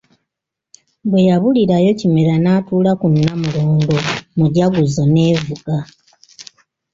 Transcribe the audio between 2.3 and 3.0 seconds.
n’atuula